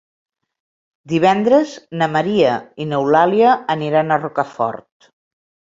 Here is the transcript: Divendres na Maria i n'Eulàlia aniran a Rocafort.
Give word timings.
Divendres 1.13 1.75
na 2.03 2.09
Maria 2.15 2.57
i 2.85 2.89
n'Eulàlia 2.89 3.53
aniran 3.79 4.11
a 4.19 4.23
Rocafort. 4.27 5.15